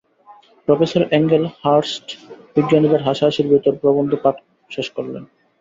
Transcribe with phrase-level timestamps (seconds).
[0.67, 2.05] Professor Angel Hurst
[2.55, 4.35] বিজ্ঞানীদের হাসাহসির ভেতর প্রবন্ধ পাঠ
[4.71, 5.23] শেষ করলেন।